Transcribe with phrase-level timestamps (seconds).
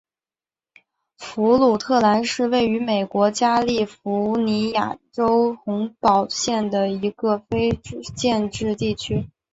[1.19, 7.71] 弗鲁特兰是位于美国加利福尼亚州洪堡县的一个非
[8.15, 9.27] 建制地区。